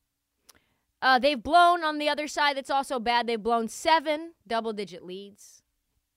Uh, 1.01 1.19
they've 1.19 1.43
blown 1.43 1.83
on 1.83 1.99
the 1.99 2.09
other 2.09 2.29
side. 2.29 2.57
That's 2.57 2.71
also 2.71 3.01
bad. 3.01 3.27
They've 3.27 3.43
blown 3.43 3.69
seven 3.69 4.33
double 4.47 4.75
digit 4.75 5.03
leads 5.03 5.63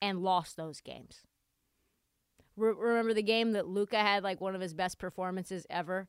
and 0.02 0.22
lost 0.22 0.58
those 0.58 0.82
games. 0.82 1.22
Re- 2.58 2.74
remember 2.78 3.14
the 3.14 3.24
game 3.24 3.54
that 3.54 3.68
Luka 3.68 3.98
had 3.98 4.24
like 4.24 4.42
one 4.42 4.56
of 4.56 4.62
his 4.62 4.74
best 4.74 5.00
performances 5.00 5.66
ever? 5.70 6.08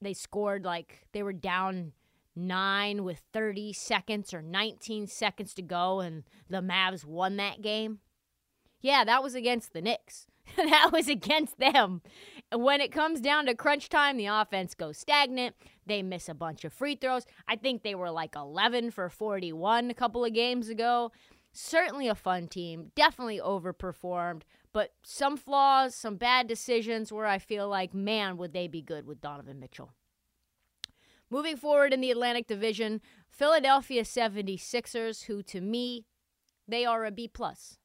They 0.00 0.14
scored 0.14 0.64
like 0.64 1.06
they 1.12 1.22
were 1.22 1.32
down 1.32 1.92
nine 2.38 3.04
with 3.04 3.20
30 3.32 3.72
seconds 3.72 4.32
or 4.32 4.42
19 4.42 5.06
seconds 5.06 5.54
to 5.54 5.62
go, 5.62 6.00
and 6.00 6.24
the 6.48 6.60
Mavs 6.60 7.04
won 7.04 7.36
that 7.36 7.60
game. 7.62 7.98
Yeah, 8.80 9.04
that 9.04 9.22
was 9.22 9.34
against 9.34 9.72
the 9.72 9.82
Knicks. 9.82 10.26
that 10.56 10.90
was 10.92 11.08
against 11.08 11.58
them. 11.58 12.02
When 12.54 12.80
it 12.80 12.92
comes 12.92 13.20
down 13.20 13.46
to 13.46 13.54
crunch 13.54 13.88
time, 13.88 14.16
the 14.16 14.26
offense 14.26 14.74
goes 14.74 14.98
stagnant. 14.98 15.56
They 15.86 16.02
miss 16.02 16.28
a 16.28 16.34
bunch 16.34 16.64
of 16.64 16.72
free 16.72 16.96
throws. 16.96 17.26
I 17.46 17.56
think 17.56 17.82
they 17.82 17.94
were 17.94 18.10
like 18.10 18.34
11 18.34 18.92
for 18.92 19.08
41 19.08 19.90
a 19.90 19.94
couple 19.94 20.24
of 20.24 20.32
games 20.32 20.68
ago. 20.68 21.12
Certainly 21.52 22.08
a 22.08 22.14
fun 22.14 22.46
team. 22.46 22.92
Definitely 22.94 23.40
overperformed, 23.40 24.42
but 24.72 24.92
some 25.02 25.36
flaws, 25.36 25.94
some 25.94 26.16
bad 26.16 26.46
decisions 26.46 27.12
where 27.12 27.26
I 27.26 27.38
feel 27.38 27.68
like, 27.68 27.94
man, 27.94 28.36
would 28.36 28.52
they 28.52 28.68
be 28.68 28.82
good 28.82 29.06
with 29.06 29.20
Donovan 29.20 29.58
Mitchell. 29.58 29.92
Moving 31.30 31.56
forward 31.56 31.92
in 31.92 32.00
the 32.00 32.10
Atlantic 32.10 32.46
Division, 32.46 33.00
Philadelphia 33.28 34.02
76ers, 34.02 35.24
who 35.24 35.42
to 35.42 35.60
me, 35.60 36.06
they 36.66 36.84
are 36.84 37.04
a 37.04 37.10
B 37.10 37.28
plus. 37.28 37.78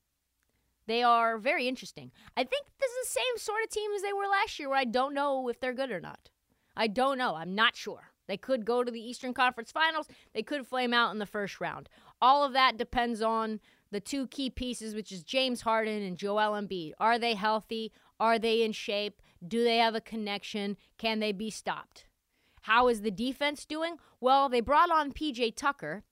They 0.87 1.03
are 1.03 1.37
very 1.37 1.67
interesting. 1.67 2.11
I 2.35 2.43
think 2.43 2.67
this 2.79 2.91
is 2.91 3.07
the 3.07 3.19
same 3.19 3.37
sort 3.37 3.63
of 3.63 3.69
team 3.69 3.91
as 3.95 4.01
they 4.01 4.13
were 4.13 4.27
last 4.27 4.59
year, 4.59 4.69
where 4.69 4.77
I 4.77 4.85
don't 4.85 5.13
know 5.13 5.47
if 5.47 5.59
they're 5.59 5.73
good 5.73 5.91
or 5.91 6.01
not. 6.01 6.29
I 6.75 6.87
don't 6.87 7.17
know. 7.17 7.35
I'm 7.35 7.55
not 7.55 7.75
sure. 7.75 8.11
They 8.27 8.37
could 8.37 8.65
go 8.65 8.83
to 8.83 8.91
the 8.91 9.01
Eastern 9.01 9.33
Conference 9.33 9.71
Finals. 9.71 10.07
They 10.33 10.43
could 10.43 10.65
flame 10.65 10.93
out 10.93 11.11
in 11.11 11.19
the 11.19 11.25
first 11.25 11.59
round. 11.59 11.89
All 12.21 12.43
of 12.43 12.53
that 12.53 12.77
depends 12.77 13.21
on 13.21 13.59
the 13.91 13.99
two 13.99 14.27
key 14.27 14.49
pieces, 14.49 14.95
which 14.95 15.11
is 15.11 15.23
James 15.23 15.61
Harden 15.61 16.01
and 16.01 16.17
Joel 16.17 16.53
Embiid. 16.53 16.93
Are 16.99 17.19
they 17.19 17.35
healthy? 17.35 17.91
Are 18.19 18.39
they 18.39 18.63
in 18.63 18.71
shape? 18.71 19.21
Do 19.45 19.63
they 19.63 19.77
have 19.77 19.95
a 19.95 20.01
connection? 20.01 20.77
Can 20.97 21.19
they 21.19 21.31
be 21.31 21.49
stopped? 21.49 22.05
How 22.63 22.87
is 22.87 23.01
the 23.01 23.11
defense 23.11 23.65
doing? 23.65 23.97
Well, 24.19 24.49
they 24.49 24.61
brought 24.61 24.89
on 24.89 25.11
PJ 25.11 25.55
Tucker, 25.55 26.03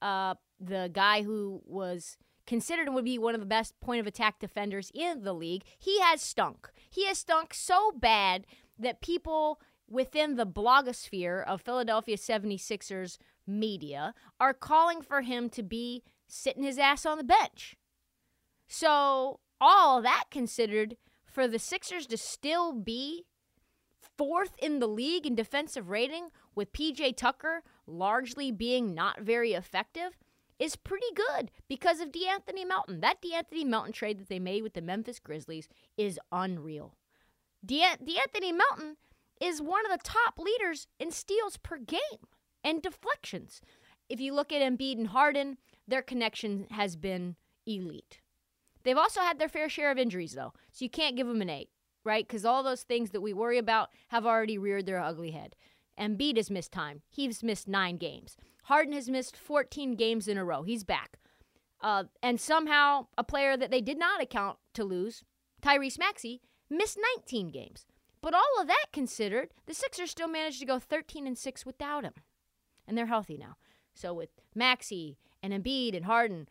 uh, 0.00 0.34
the 0.58 0.90
guy 0.92 1.22
who 1.22 1.60
was 1.66 2.16
considered 2.46 2.86
and 2.86 2.94
would 2.94 3.04
be 3.04 3.18
one 3.18 3.34
of 3.34 3.40
the 3.40 3.46
best 3.46 3.78
point 3.80 4.00
of 4.00 4.06
attack 4.06 4.38
defenders 4.40 4.90
in 4.94 5.22
the 5.22 5.34
league. 5.34 5.64
He 5.78 6.00
has 6.00 6.22
stunk. 6.22 6.70
He 6.88 7.06
has 7.06 7.18
stunk 7.18 7.52
so 7.52 7.92
bad 7.92 8.46
that 8.78 9.02
people 9.02 9.60
within 9.86 10.36
the 10.36 10.46
blogosphere 10.46 11.44
of 11.44 11.60
Philadelphia 11.60 12.16
76ers 12.16 13.18
media 13.46 14.14
are 14.40 14.54
calling 14.54 15.02
for 15.02 15.20
him 15.20 15.50
to 15.50 15.62
be 15.62 16.02
sitting 16.26 16.62
his 16.62 16.78
ass 16.78 17.04
on 17.04 17.18
the 17.18 17.24
bench. 17.24 17.76
So, 18.66 19.40
all 19.60 20.00
that 20.02 20.24
considered, 20.30 20.96
for 21.26 21.46
the 21.46 21.58
Sixers 21.58 22.06
to 22.06 22.16
still 22.16 22.72
be 22.72 23.24
fourth 24.18 24.52
in 24.58 24.80
the 24.80 24.86
league 24.86 25.26
in 25.26 25.34
defensive 25.34 25.88
rating, 25.88 26.28
with 26.54 26.72
PJ 26.72 27.16
Tucker 27.16 27.62
largely 27.86 28.50
being 28.50 28.94
not 28.94 29.20
very 29.20 29.52
effective, 29.52 30.18
is 30.58 30.76
pretty 30.76 31.06
good 31.14 31.50
because 31.68 32.00
of 32.00 32.10
DeAnthony 32.10 32.66
Melton. 32.66 33.00
That 33.00 33.22
DeAnthony 33.22 33.64
Melton 33.64 33.92
trade 33.92 34.18
that 34.18 34.28
they 34.28 34.40
made 34.40 34.62
with 34.62 34.74
the 34.74 34.82
Memphis 34.82 35.20
Grizzlies 35.20 35.68
is 35.96 36.18
unreal. 36.32 36.96
De- 37.64 37.96
DeAnthony 38.02 38.52
Melton 38.52 38.96
is 39.40 39.62
one 39.62 39.86
of 39.86 39.92
the 39.92 40.02
top 40.02 40.38
leaders 40.38 40.88
in 40.98 41.12
steals 41.12 41.56
per 41.56 41.78
game 41.78 42.26
and 42.64 42.82
deflections. 42.82 43.60
If 44.08 44.20
you 44.20 44.34
look 44.34 44.52
at 44.52 44.62
Embiid 44.62 44.98
and 44.98 45.08
Harden, 45.08 45.58
their 45.86 46.02
connection 46.02 46.66
has 46.70 46.96
been 46.96 47.36
elite. 47.66 48.20
They've 48.82 48.96
also 48.96 49.20
had 49.20 49.38
their 49.38 49.48
fair 49.48 49.68
share 49.68 49.90
of 49.90 49.98
injuries, 49.98 50.32
though, 50.32 50.54
so 50.72 50.84
you 50.84 50.90
can't 50.90 51.16
give 51.16 51.26
them 51.26 51.42
an 51.42 51.50
eight, 51.50 51.68
right? 52.08 52.26
Because 52.26 52.44
all 52.46 52.62
those 52.62 52.82
things 52.82 53.10
that 53.10 53.20
we 53.20 53.34
worry 53.34 53.58
about 53.58 53.90
have 54.08 54.24
already 54.24 54.56
reared 54.56 54.86
their 54.86 54.98
ugly 54.98 55.30
head. 55.30 55.54
Embiid 56.00 56.36
has 56.36 56.50
missed 56.50 56.72
time. 56.72 57.02
He's 57.10 57.42
missed 57.42 57.68
nine 57.68 57.98
games. 57.98 58.36
Harden 58.64 58.94
has 58.94 59.10
missed 59.10 59.36
14 59.36 59.94
games 59.94 60.26
in 60.26 60.38
a 60.38 60.44
row. 60.44 60.62
He's 60.62 60.84
back. 60.84 61.18
Uh, 61.80 62.04
and 62.22 62.40
somehow, 62.40 63.06
a 63.18 63.22
player 63.22 63.56
that 63.56 63.70
they 63.70 63.82
did 63.82 63.98
not 63.98 64.22
account 64.22 64.58
to 64.74 64.84
lose, 64.84 65.22
Tyrese 65.62 65.98
Maxey, 65.98 66.40
missed 66.70 66.98
19 67.16 67.50
games. 67.50 67.86
But 68.20 68.34
all 68.34 68.60
of 68.60 68.66
that 68.66 68.86
considered, 68.92 69.50
the 69.66 69.74
Sixers 69.74 70.10
still 70.10 70.28
managed 70.28 70.60
to 70.60 70.66
go 70.66 70.78
13 70.78 71.26
and 71.26 71.36
6 71.36 71.66
without 71.66 72.04
him. 72.04 72.14
And 72.86 72.96
they're 72.96 73.06
healthy 73.06 73.36
now. 73.36 73.56
So 73.94 74.14
with 74.14 74.30
Maxey 74.54 75.18
and 75.42 75.52
Embiid 75.52 75.94
and 75.94 76.06
Harden, 76.06 76.48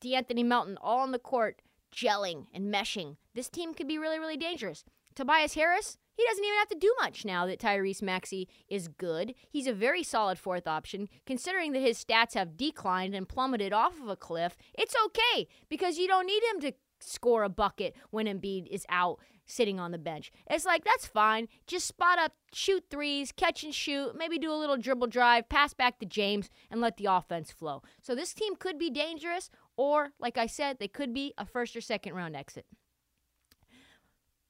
DeAnthony 0.00 0.44
Melton 0.44 0.78
all 0.80 1.00
on 1.00 1.12
the 1.12 1.18
court, 1.18 1.62
gelling 1.94 2.46
and 2.54 2.72
meshing, 2.72 3.16
this 3.34 3.48
team 3.48 3.74
could 3.74 3.88
be 3.88 3.98
really, 3.98 4.18
really 4.18 4.36
dangerous. 4.36 4.84
Tobias 5.14 5.54
Harris, 5.54 5.98
he 6.14 6.24
doesn't 6.26 6.44
even 6.44 6.58
have 6.58 6.68
to 6.68 6.78
do 6.78 6.94
much 7.00 7.24
now 7.24 7.46
that 7.46 7.60
Tyrese 7.60 8.02
Maxey 8.02 8.48
is 8.68 8.88
good. 8.88 9.34
He's 9.48 9.66
a 9.66 9.72
very 9.72 10.02
solid 10.02 10.38
fourth 10.38 10.66
option. 10.66 11.08
Considering 11.24 11.72
that 11.72 11.80
his 11.80 12.02
stats 12.02 12.34
have 12.34 12.56
declined 12.56 13.14
and 13.14 13.28
plummeted 13.28 13.72
off 13.72 14.00
of 14.00 14.08
a 14.08 14.16
cliff, 14.16 14.56
it's 14.74 14.94
okay 15.06 15.48
because 15.68 15.98
you 15.98 16.06
don't 16.06 16.26
need 16.26 16.42
him 16.52 16.60
to 16.60 16.72
score 17.00 17.42
a 17.42 17.48
bucket 17.48 17.96
when 18.10 18.26
Embiid 18.26 18.66
is 18.66 18.84
out 18.90 19.18
sitting 19.46 19.80
on 19.80 19.90
the 19.90 19.98
bench. 19.98 20.30
It's 20.48 20.64
like, 20.64 20.84
that's 20.84 21.06
fine. 21.06 21.48
Just 21.66 21.86
spot 21.86 22.18
up, 22.18 22.34
shoot 22.52 22.84
threes, 22.90 23.32
catch 23.32 23.64
and 23.64 23.74
shoot, 23.74 24.14
maybe 24.16 24.38
do 24.38 24.52
a 24.52 24.54
little 24.54 24.76
dribble 24.76 25.08
drive, 25.08 25.48
pass 25.48 25.74
back 25.74 25.98
to 25.98 26.06
James, 26.06 26.50
and 26.70 26.80
let 26.80 26.96
the 26.96 27.06
offense 27.06 27.50
flow. 27.50 27.82
So 28.02 28.14
this 28.14 28.32
team 28.32 28.54
could 28.56 28.78
be 28.78 28.90
dangerous, 28.90 29.50
or, 29.76 30.10
like 30.20 30.38
I 30.38 30.46
said, 30.46 30.78
they 30.78 30.88
could 30.88 31.12
be 31.12 31.34
a 31.36 31.44
first 31.44 31.74
or 31.74 31.80
second 31.80 32.14
round 32.14 32.36
exit. 32.36 32.66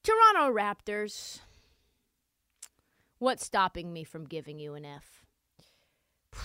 Toronto 0.03 0.51
Raptors. 0.51 1.41
What's 3.19 3.45
stopping 3.45 3.93
me 3.93 4.03
from 4.03 4.25
giving 4.25 4.59
you 4.59 4.75
an 4.75 4.87
F? 4.87 5.27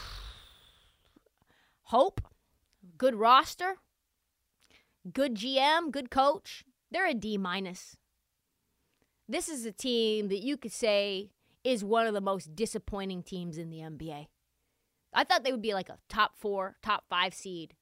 Hope, 1.84 2.20
good 2.98 3.16
roster, 3.16 3.76
good 5.14 5.36
GM, 5.36 5.90
good 5.90 6.12
coach. 6.12 6.66
They're 6.92 7.08
a 7.08 7.14
D 7.14 7.38
minus. 7.38 7.96
This 9.30 9.48
is 9.48 9.66
a 9.66 9.72
team 9.72 10.28
that 10.28 10.44
you 10.44 10.58
could 10.58 10.74
say 10.74 11.32
is 11.64 11.82
one 11.82 12.08
of 12.08 12.14
the 12.14 12.20
most 12.20 12.56
disappointing 12.56 13.24
teams 13.24 13.58
in 13.58 13.70
the 13.70 13.78
NBA. 13.78 14.28
I 15.14 15.24
thought 15.24 15.46
they 15.46 15.52
would 15.52 15.62
be 15.62 15.74
like 15.74 15.88
a 15.88 15.98
top 16.10 16.38
four, 16.38 16.76
top 16.84 17.06
five 17.10 17.34
seed. 17.34 17.74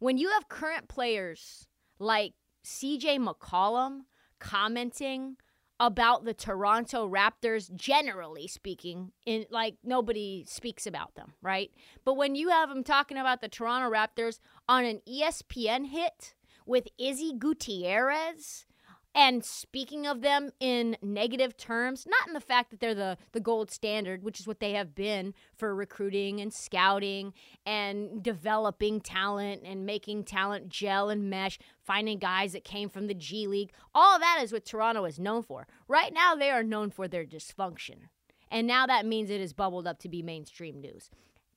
When 0.00 0.18
you 0.18 0.30
have 0.30 0.48
current 0.48 0.88
players 0.88 1.68
like 2.00 2.32
CJ 2.66 3.24
McCollum 3.24 4.00
commenting 4.40 5.36
about 5.78 6.24
the 6.24 6.34
Toronto 6.34 7.08
Raptors 7.08 7.74
generally 7.74 8.46
speaking 8.46 9.12
in 9.24 9.46
like 9.50 9.76
nobody 9.82 10.44
speaks 10.46 10.86
about 10.86 11.14
them, 11.14 11.32
right? 11.40 11.70
But 12.04 12.18
when 12.18 12.34
you 12.34 12.50
have 12.50 12.68
them 12.68 12.84
talking 12.84 13.16
about 13.16 13.40
the 13.40 13.48
Toronto 13.48 13.90
Raptors 13.90 14.40
on 14.68 14.84
an 14.84 15.00
ESPN 15.08 15.86
hit 15.86 16.34
with 16.66 16.88
Izzy 16.98 17.32
Gutierrez 17.36 18.66
and 19.14 19.44
speaking 19.44 20.06
of 20.06 20.20
them 20.20 20.50
in 20.60 20.96
negative 21.02 21.56
terms, 21.56 22.06
not 22.06 22.28
in 22.28 22.32
the 22.32 22.40
fact 22.40 22.70
that 22.70 22.78
they're 22.78 22.94
the, 22.94 23.18
the 23.32 23.40
gold 23.40 23.70
standard, 23.70 24.22
which 24.22 24.38
is 24.38 24.46
what 24.46 24.60
they 24.60 24.72
have 24.72 24.94
been 24.94 25.34
for 25.56 25.74
recruiting 25.74 26.40
and 26.40 26.52
scouting 26.52 27.32
and 27.66 28.22
developing 28.22 29.00
talent 29.00 29.62
and 29.64 29.84
making 29.84 30.24
talent 30.24 30.68
gel 30.68 31.10
and 31.10 31.28
mesh, 31.28 31.58
finding 31.80 32.18
guys 32.18 32.52
that 32.52 32.62
came 32.62 32.88
from 32.88 33.08
the 33.08 33.14
G 33.14 33.48
League. 33.48 33.72
All 33.94 34.18
that 34.20 34.38
is 34.42 34.52
what 34.52 34.64
Toronto 34.64 35.04
is 35.04 35.18
known 35.18 35.42
for. 35.42 35.66
Right 35.88 36.12
now, 36.12 36.36
they 36.36 36.50
are 36.50 36.62
known 36.62 36.90
for 36.90 37.08
their 37.08 37.24
dysfunction. 37.24 38.08
And 38.48 38.66
now 38.66 38.86
that 38.86 39.06
means 39.06 39.28
it 39.28 39.40
is 39.40 39.52
bubbled 39.52 39.88
up 39.88 39.98
to 40.00 40.08
be 40.08 40.22
mainstream 40.22 40.80
news. 40.80 41.10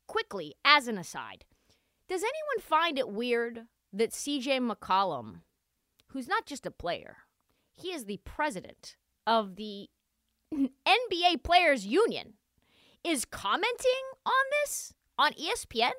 Quickly, 0.08 0.56
as 0.66 0.88
an 0.88 0.98
aside, 0.98 1.46
does 2.10 2.22
anyone 2.22 2.62
find 2.62 2.98
it 2.98 3.10
weird 3.10 3.68
that 3.92 4.12
CJ 4.12 4.72
McCollum, 4.72 5.42
who's 6.08 6.28
not 6.28 6.46
just 6.46 6.66
a 6.66 6.72
player, 6.72 7.18
he 7.76 7.90
is 7.90 8.06
the 8.06 8.20
president 8.24 8.96
of 9.26 9.56
the 9.56 9.90
NBA 10.54 11.44
Players 11.44 11.86
Union, 11.86 12.34
is 13.04 13.26
commenting 13.26 14.04
on 14.26 14.44
this 14.62 14.94
on 15.18 15.34
ESPN? 15.34 15.92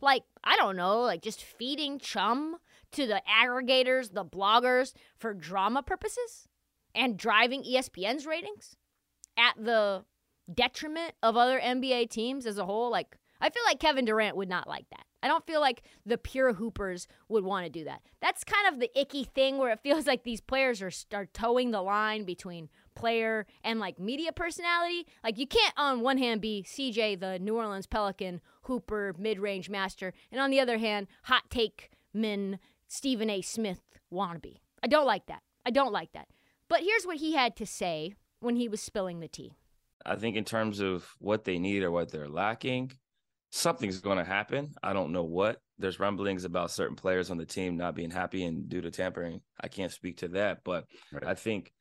Like, 0.00 0.22
I 0.42 0.56
don't 0.56 0.76
know, 0.76 1.00
like 1.02 1.22
just 1.22 1.42
feeding 1.42 1.98
chum 1.98 2.56
to 2.92 3.06
the 3.06 3.22
aggregators, 3.28 4.12
the 4.12 4.24
bloggers 4.24 4.94
for 5.16 5.34
drama 5.34 5.82
purposes 5.82 6.48
and 6.94 7.16
driving 7.18 7.62
ESPN's 7.62 8.26
ratings 8.26 8.76
at 9.36 9.54
the 9.62 10.04
detriment 10.52 11.12
of 11.22 11.36
other 11.36 11.60
NBA 11.60 12.10
teams 12.10 12.46
as 12.46 12.58
a 12.58 12.64
whole. 12.64 12.90
Like, 12.90 13.16
I 13.40 13.50
feel 13.50 13.62
like 13.66 13.78
Kevin 13.78 14.04
Durant 14.04 14.36
would 14.36 14.48
not 14.48 14.68
like 14.68 14.86
that. 14.90 15.04
I 15.22 15.28
don't 15.28 15.46
feel 15.46 15.60
like 15.60 15.82
the 16.06 16.18
pure 16.18 16.54
hoopers 16.54 17.06
would 17.28 17.44
want 17.44 17.66
to 17.66 17.70
do 17.70 17.84
that. 17.84 18.02
That's 18.20 18.44
kind 18.44 18.72
of 18.72 18.80
the 18.80 18.90
icky 18.98 19.24
thing 19.24 19.58
where 19.58 19.72
it 19.72 19.80
feels 19.80 20.06
like 20.08 20.24
these 20.24 20.40
players 20.40 20.82
are, 20.82 20.92
are 21.12 21.26
towing 21.26 21.70
the 21.70 21.82
line 21.82 22.24
between 22.24 22.68
player 22.94 23.46
and 23.62 23.80
like 23.80 23.98
media 23.98 24.32
personality. 24.32 25.06
Like 25.22 25.38
you 25.38 25.46
can't 25.46 25.74
on 25.76 26.00
one 26.00 26.18
hand 26.18 26.40
be 26.40 26.64
CJ 26.66 27.20
the 27.20 27.38
New 27.38 27.56
Orleans 27.56 27.86
Pelican 27.86 28.40
hooper 28.62 29.14
mid-range 29.18 29.70
master 29.70 30.12
and 30.30 30.40
on 30.40 30.50
the 30.50 30.60
other 30.60 30.78
hand 30.78 31.06
hot 31.24 31.44
take 31.50 31.90
men 32.12 32.58
Stephen 32.88 33.30
A 33.30 33.40
Smith 33.40 33.82
wannabe. 34.12 34.56
I 34.82 34.86
don't 34.86 35.06
like 35.06 35.26
that. 35.26 35.42
I 35.64 35.70
don't 35.70 35.92
like 35.92 36.12
that. 36.12 36.28
But 36.68 36.80
here's 36.80 37.04
what 37.04 37.18
he 37.18 37.34
had 37.34 37.56
to 37.56 37.66
say 37.66 38.14
when 38.40 38.56
he 38.56 38.68
was 38.68 38.80
spilling 38.80 39.20
the 39.20 39.28
tea. 39.28 39.52
I 40.04 40.16
think 40.16 40.36
in 40.36 40.44
terms 40.44 40.80
of 40.80 41.14
what 41.18 41.44
they 41.44 41.58
need 41.58 41.82
or 41.82 41.90
what 41.90 42.10
they're 42.10 42.28
lacking, 42.28 42.92
something's 43.50 44.00
going 44.00 44.18
to 44.18 44.24
happen. 44.24 44.74
I 44.82 44.92
don't 44.92 45.12
know 45.12 45.24
what. 45.24 45.60
There's 45.78 46.00
rumblings 46.00 46.44
about 46.44 46.70
certain 46.70 46.96
players 46.96 47.30
on 47.30 47.36
the 47.36 47.46
team 47.46 47.76
not 47.76 47.94
being 47.94 48.10
happy 48.10 48.44
and 48.44 48.68
due 48.68 48.80
to 48.80 48.90
tampering. 48.90 49.40
I 49.60 49.68
can't 49.68 49.92
speak 49.92 50.18
to 50.18 50.28
that, 50.28 50.60
but 50.64 50.86
right. 51.12 51.26
I 51.26 51.34
think 51.34 51.72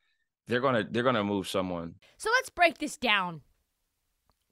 they're 0.48 0.62
going 0.62 0.76
to 0.76 0.92
they're 0.92 1.04
going 1.04 1.16
to 1.16 1.24
move 1.24 1.48
someone. 1.48 1.96
So 2.18 2.30
let's 2.38 2.50
break 2.50 2.80
this 2.80 2.98
down. 2.98 3.42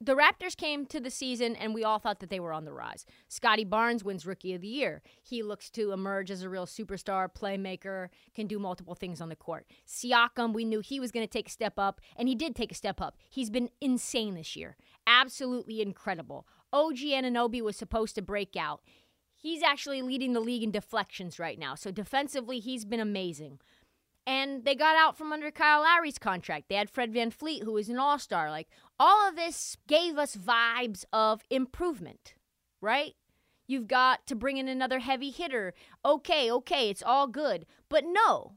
The 0.00 0.14
Raptors 0.14 0.56
came 0.56 0.86
to 0.86 1.00
the 1.00 1.10
season 1.10 1.56
and 1.56 1.74
we 1.74 1.82
all 1.82 1.98
thought 1.98 2.20
that 2.20 2.30
they 2.30 2.38
were 2.38 2.52
on 2.52 2.64
the 2.64 2.72
rise. 2.72 3.04
Scottie 3.26 3.64
Barnes 3.64 4.04
wins 4.04 4.24
Rookie 4.24 4.54
of 4.54 4.60
the 4.60 4.68
Year. 4.68 5.02
He 5.24 5.42
looks 5.42 5.70
to 5.70 5.90
emerge 5.90 6.30
as 6.30 6.42
a 6.42 6.48
real 6.48 6.66
superstar, 6.66 7.28
playmaker, 7.28 8.08
can 8.32 8.46
do 8.46 8.60
multiple 8.60 8.94
things 8.94 9.20
on 9.20 9.28
the 9.28 9.34
court. 9.34 9.66
Siakam, 9.88 10.52
we 10.52 10.64
knew 10.64 10.78
he 10.78 11.00
was 11.00 11.10
going 11.10 11.26
to 11.26 11.30
take 11.30 11.48
a 11.48 11.50
step 11.50 11.80
up, 11.80 12.00
and 12.16 12.28
he 12.28 12.36
did 12.36 12.54
take 12.54 12.70
a 12.70 12.76
step 12.76 13.00
up. 13.00 13.16
He's 13.28 13.50
been 13.50 13.70
insane 13.80 14.36
this 14.36 14.54
year. 14.54 14.76
Absolutely 15.08 15.82
incredible. 15.82 16.46
OG 16.72 16.98
Anunoby 16.98 17.62
was 17.62 17.76
supposed 17.76 18.14
to 18.14 18.22
break 18.22 18.56
out. 18.56 18.82
He's 19.36 19.62
actually 19.62 20.02
leading 20.02 20.32
the 20.32 20.40
league 20.40 20.62
in 20.62 20.70
deflections 20.70 21.38
right 21.38 21.58
now. 21.58 21.74
So 21.74 21.90
defensively, 21.90 22.58
he's 22.58 22.84
been 22.84 23.00
amazing. 23.00 23.60
And 24.26 24.64
they 24.64 24.74
got 24.74 24.96
out 24.96 25.16
from 25.16 25.32
under 25.32 25.50
Kyle 25.50 25.82
Lowry's 25.82 26.18
contract. 26.18 26.68
They 26.68 26.74
had 26.74 26.90
Fred 26.90 27.12
Van 27.14 27.30
VanVleet, 27.30 27.62
who 27.62 27.76
is 27.78 27.88
an 27.88 27.98
all 27.98 28.18
star. 28.18 28.50
Like, 28.50 28.68
all 29.00 29.26
of 29.26 29.36
this 29.36 29.76
gave 29.86 30.18
us 30.18 30.36
vibes 30.36 31.04
of 31.12 31.42
improvement, 31.48 32.34
right? 32.82 33.14
You've 33.66 33.86
got 33.86 34.26
to 34.26 34.34
bring 34.34 34.56
in 34.56 34.68
another 34.68 34.98
heavy 34.98 35.30
hitter. 35.30 35.72
Okay, 36.04 36.50
okay, 36.50 36.90
it's 36.90 37.02
all 37.02 37.26
good. 37.26 37.64
But 37.88 38.04
no, 38.06 38.52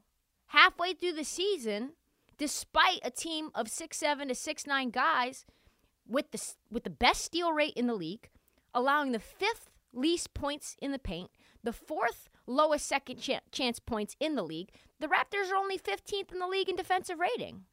halfway 0.47 0.93
through 0.93 1.13
the 1.13 1.23
season, 1.23 1.91
despite 2.37 2.99
a 3.03 3.11
team 3.11 3.51
of 3.53 3.69
six 3.69 3.97
seven 3.97 4.27
to 4.29 4.35
six 4.35 4.65
nine 4.65 4.89
guys, 4.89 5.45
with 6.11 6.31
the 6.31 6.53
with 6.69 6.83
the 6.83 6.89
best 6.89 7.23
steal 7.23 7.53
rate 7.53 7.73
in 7.75 7.87
the 7.87 7.95
league, 7.95 8.29
allowing 8.73 9.11
the 9.11 9.19
fifth 9.19 9.69
least 9.93 10.33
points 10.33 10.75
in 10.81 10.91
the 10.91 10.99
paint, 10.99 11.31
the 11.63 11.73
fourth 11.73 12.29
lowest 12.45 12.87
second 12.87 13.17
ch- 13.17 13.39
chance 13.51 13.79
points 13.79 14.15
in 14.19 14.35
the 14.35 14.43
league. 14.43 14.71
The 14.99 15.07
Raptors 15.07 15.51
are 15.51 15.55
only 15.55 15.77
15th 15.77 16.31
in 16.31 16.39
the 16.39 16.47
league 16.47 16.69
in 16.69 16.75
defensive 16.75 17.19
rating. 17.19 17.63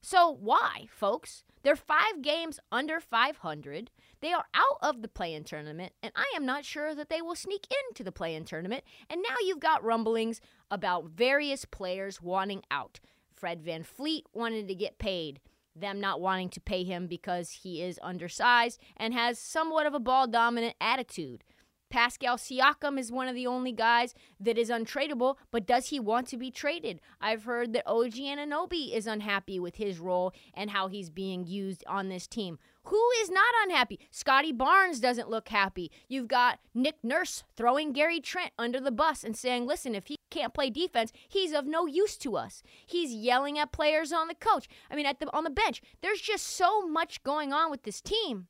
So 0.00 0.30
why, 0.30 0.86
folks? 0.90 1.44
They're 1.62 1.76
5 1.76 2.22
games 2.22 2.58
under 2.72 2.98
500. 2.98 3.90
They 4.20 4.32
are 4.32 4.46
out 4.52 4.78
of 4.82 5.00
the 5.00 5.08
play-in 5.08 5.44
tournament, 5.44 5.92
and 6.02 6.12
I 6.16 6.32
am 6.34 6.44
not 6.44 6.64
sure 6.64 6.92
that 6.94 7.08
they 7.08 7.22
will 7.22 7.36
sneak 7.36 7.68
into 7.88 8.02
the 8.02 8.10
play-in 8.10 8.44
tournament. 8.44 8.82
And 9.08 9.22
now 9.22 9.36
you've 9.40 9.60
got 9.60 9.84
rumblings 9.84 10.40
about 10.72 11.06
various 11.06 11.64
players 11.64 12.20
wanting 12.20 12.62
out. 12.68 12.98
Fred 13.32 13.62
VanVleet 13.62 14.22
wanted 14.32 14.66
to 14.68 14.74
get 14.74 14.98
paid 14.98 15.40
them 15.74 16.00
not 16.00 16.20
wanting 16.20 16.48
to 16.50 16.60
pay 16.60 16.84
him 16.84 17.06
because 17.06 17.50
he 17.62 17.82
is 17.82 17.98
undersized 18.02 18.80
and 18.96 19.14
has 19.14 19.38
somewhat 19.38 19.86
of 19.86 19.94
a 19.94 20.00
ball 20.00 20.26
dominant 20.26 20.76
attitude. 20.80 21.44
Pascal 21.92 22.38
Siakam 22.38 22.98
is 22.98 23.12
one 23.12 23.28
of 23.28 23.34
the 23.34 23.46
only 23.46 23.70
guys 23.70 24.14
that 24.40 24.56
is 24.56 24.70
untradeable, 24.70 25.36
but 25.50 25.66
does 25.66 25.88
he 25.88 26.00
want 26.00 26.26
to 26.28 26.38
be 26.38 26.50
traded? 26.50 27.02
I've 27.20 27.44
heard 27.44 27.74
that 27.74 27.86
OG 27.86 28.14
Anunoby 28.14 28.96
is 28.96 29.06
unhappy 29.06 29.60
with 29.60 29.76
his 29.76 29.98
role 29.98 30.32
and 30.54 30.70
how 30.70 30.88
he's 30.88 31.10
being 31.10 31.46
used 31.46 31.84
on 31.86 32.08
this 32.08 32.26
team. 32.26 32.58
Who 32.84 33.10
is 33.20 33.30
not 33.30 33.54
unhappy? 33.64 34.00
Scottie 34.10 34.52
Barnes 34.52 35.00
doesn't 35.00 35.28
look 35.28 35.50
happy. 35.50 35.90
You've 36.08 36.28
got 36.28 36.60
Nick 36.72 36.96
Nurse 37.02 37.44
throwing 37.56 37.92
Gary 37.92 38.20
Trent 38.20 38.52
under 38.58 38.80
the 38.80 38.90
bus 38.90 39.22
and 39.22 39.36
saying, 39.36 39.66
listen, 39.66 39.94
if 39.94 40.06
he 40.06 40.16
can't 40.32 40.54
play 40.54 40.70
defense, 40.70 41.12
he's 41.28 41.52
of 41.52 41.66
no 41.66 41.86
use 41.86 42.16
to 42.18 42.36
us. 42.36 42.62
He's 42.86 43.12
yelling 43.12 43.58
at 43.58 43.72
players 43.72 44.12
on 44.12 44.28
the 44.28 44.34
coach. 44.34 44.68
I 44.90 44.96
mean, 44.96 45.06
at 45.06 45.20
the 45.20 45.32
on 45.32 45.44
the 45.44 45.50
bench. 45.50 45.82
There's 46.00 46.20
just 46.20 46.46
so 46.46 46.86
much 46.86 47.22
going 47.22 47.52
on 47.52 47.70
with 47.70 47.82
this 47.82 48.00
team 48.00 48.48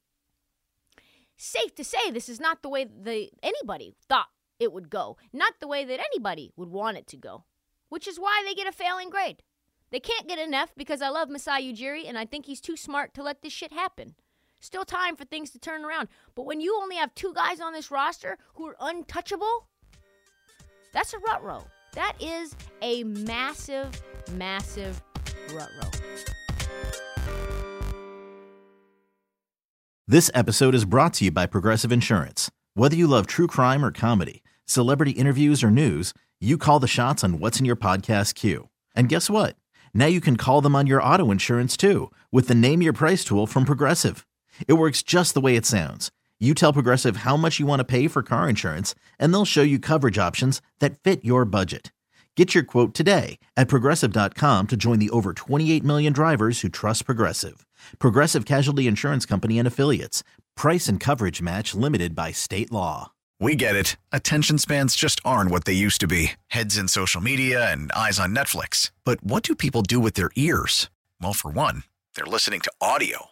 safe 1.43 1.75
to 1.75 1.85
say 1.85 2.11
this 2.11 2.29
is 2.29 2.41
not 2.41 2.63
the 2.63 2.69
way 2.69 2.85
the 2.85 3.31
anybody 3.43 3.95
thought 4.09 4.29
it 4.59 4.73
would 4.73 4.91
go, 4.91 5.17
not 5.33 5.55
the 5.61 5.67
way 5.67 5.85
that 5.85 6.01
anybody 6.01 6.53
would 6.57 6.69
want 6.69 6.97
it 6.97 7.07
to 7.09 7.17
go, 7.17 7.45
which 7.89 8.07
is 8.07 8.21
why 8.21 8.43
they 8.47 8.55
get 8.55 8.69
a 8.69 8.73
failing 8.73 9.11
grade. 9.11 9.43
They 9.91 10.01
can't 10.01 10.29
get 10.29 10.39
an 10.39 10.55
F 10.55 10.73
because 10.77 11.03
I 11.03 11.09
love 11.09 11.29
Masai 11.29 11.73
Ujiri 11.73 12.09
and 12.09 12.17
I 12.17 12.25
think 12.25 12.47
he's 12.47 12.61
too 12.61 12.77
smart 12.77 13.13
to 13.15 13.23
let 13.23 13.43
this 13.43 13.53
shit 13.53 13.73
happen. 13.73 14.15
Still 14.61 14.85
time 14.85 15.17
for 15.17 15.25
things 15.25 15.51
to 15.51 15.59
turn 15.59 15.85
around. 15.85 16.09
But 16.37 16.47
when 16.47 16.61
you 16.61 16.79
only 16.81 16.97
have 16.97 17.15
two 17.15 17.35
guys 17.35 17.61
on 17.61 17.73
this 17.73 17.91
roster 17.91 18.39
who 18.55 18.69
are 18.69 18.77
untouchable, 18.81 19.67
that's 20.93 21.15
a 21.15 21.19
rut 21.19 21.43
row. 21.43 21.65
That 21.95 22.15
is 22.21 22.55
a 22.81 23.05
massive, 23.05 24.03
massive 24.35 25.03
rut 25.53 25.69
row. 25.83 25.91
This 30.07 30.31
episode 30.35 30.75
is 30.75 30.85
brought 30.85 31.15
to 31.15 31.27
you 31.27 31.31
by 31.31 31.47
Progressive 31.47 31.93
Insurance. 31.93 32.51
Whether 32.75 32.97
you 32.97 33.07
love 33.07 33.27
true 33.27 33.47
crime 33.47 33.85
or 33.85 33.93
comedy, 33.93 34.43
celebrity 34.67 35.13
interviews 35.13 35.63
or 35.63 35.71
news, 35.71 36.13
you 36.41 36.59
call 36.59 36.81
the 36.81 36.89
shots 36.89 37.23
on 37.23 37.39
what's 37.39 37.61
in 37.61 37.67
your 37.67 37.77
podcast 37.77 38.35
queue. 38.35 38.69
And 38.95 39.09
guess 39.09 39.31
what? 39.31 39.57
Now 39.95 40.07
you 40.07 40.21
can 40.21 40.37
call 40.37 40.61
them 40.61 40.75
on 40.75 40.87
your 40.87 41.03
auto 41.03 41.31
insurance 41.31 41.77
too 41.77 42.11
with 42.31 42.49
the 42.49 42.55
Name 42.55 42.83
Your 42.83 42.93
Price 42.93 43.25
tool 43.25 43.47
from 43.47 43.65
Progressive. 43.65 44.27
It 44.67 44.75
works 44.75 45.03
just 45.03 45.35
the 45.35 45.41
way 45.41 45.57
it 45.57 45.65
sounds. 45.67 46.11
You 46.43 46.55
tell 46.55 46.73
Progressive 46.73 47.19
how 47.19 47.37
much 47.37 47.61
you 47.61 47.67
want 47.67 47.79
to 47.81 47.85
pay 47.85 48.09
for 48.09 48.21
car 48.25 48.49
insurance, 48.49 48.97
and 49.17 49.33
they'll 49.33 49.45
show 49.45 49.63
you 49.63 49.79
coverage 49.79 50.19
options 50.19 50.61
that 50.81 50.99
fit 50.99 51.25
your 51.25 51.45
budget. 51.45 51.93
Get 52.37 52.53
your 52.53 52.65
quote 52.65 52.95
today 52.95 53.39
at 53.57 53.69
progressive.com 53.69 54.67
to 54.67 54.77
join 54.77 54.99
the 54.99 55.11
over 55.11 55.35
28 55.35 55.85
million 55.85 56.13
drivers 56.13 56.63
who 56.63 56.69
trust 56.69 57.07
Progressive. 57.07 57.65
Progressive 58.01 58.45
Casualty 58.45 58.89
Insurance 58.89 59.25
Company 59.25 59.57
and 59.57 59.69
Affiliates. 59.69 60.25
Price 60.57 60.89
and 60.89 60.99
coverage 60.99 61.41
match 61.41 61.77
limited 61.77 62.17
by 62.17 62.33
state 62.33 62.73
law. 62.73 63.13
We 63.39 63.55
get 63.55 63.77
it. 63.77 63.95
Attention 64.11 64.59
spans 64.59 64.97
just 64.97 65.21
aren't 65.25 65.53
what 65.53 65.65
they 65.65 65.75
used 65.75 66.01
to 66.01 66.09
be 66.09 66.33
heads 66.49 66.77
in 66.77 66.89
social 66.89 67.21
media 67.21 67.71
and 67.71 67.93
eyes 67.93 68.19
on 68.19 68.35
Netflix. 68.35 68.91
But 69.05 69.23
what 69.23 69.45
do 69.45 69.55
people 69.55 69.83
do 69.83 70.01
with 70.01 70.15
their 70.15 70.31
ears? 70.35 70.91
Well, 71.23 71.35
for 71.35 71.53
one, 71.53 71.85
they're 72.17 72.27
listening 72.27 72.61
to 72.63 72.73
audio. 72.81 73.32